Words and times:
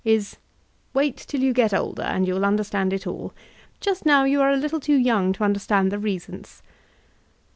is, 0.03 0.37
'*Wait 0.95 1.15
till 1.15 1.41
you 1.41 1.53
get 1.53 1.75
older, 1.75 2.01
and 2.01 2.27
you 2.27 2.33
will 2.33 2.43
understand 2.43 2.91
it 2.91 3.05
alL 3.05 3.31
Just 3.79 4.03
now 4.03 4.23
you 4.23 4.41
are 4.41 4.49
a 4.49 4.57
little 4.57 4.79
too 4.79 4.95
young 4.97 5.31
to 5.33 5.43
understand 5.43 5.91
the 5.91 5.99
reasons." 5.99 6.63